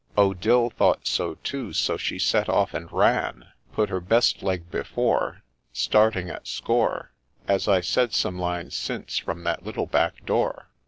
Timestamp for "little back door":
9.63-10.69